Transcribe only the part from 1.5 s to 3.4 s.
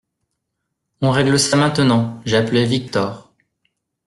maintenant, j’ai appelé Victor.